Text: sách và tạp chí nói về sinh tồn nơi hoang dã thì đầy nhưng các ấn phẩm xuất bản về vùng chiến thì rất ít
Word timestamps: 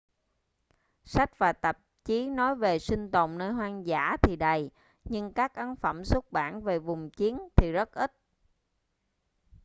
sách 1.03 1.37
và 1.37 1.53
tạp 1.53 1.77
chí 2.05 2.29
nói 2.29 2.55
về 2.55 2.79
sinh 2.79 3.11
tồn 3.11 3.37
nơi 3.37 3.51
hoang 3.51 3.85
dã 3.85 4.17
thì 4.21 4.35
đầy 4.35 4.69
nhưng 5.03 5.33
các 5.33 5.53
ấn 5.55 5.75
phẩm 5.75 6.05
xuất 6.05 6.31
bản 6.31 6.61
về 6.61 6.79
vùng 6.79 7.09
chiến 7.09 7.41
thì 7.55 7.71
rất 7.71 7.91
ít 7.91 8.11